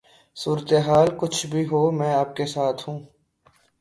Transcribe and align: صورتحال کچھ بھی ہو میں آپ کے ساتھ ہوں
صورتحال 0.37 1.07
کچھ 1.19 1.45
بھی 1.47 1.63
ہو 1.65 1.81
میں 1.91 2.13
آپ 2.13 2.35
کے 2.35 2.45
ساتھ 2.47 2.87
ہوں 2.89 2.99